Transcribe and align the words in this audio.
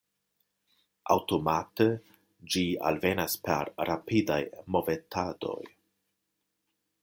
Aŭtomate 1.15 1.87
ĝi 2.55 2.65
alvenas 2.91 3.37
per 3.49 3.69
rapidaj 3.91 4.41
movetadoj. 4.77 5.61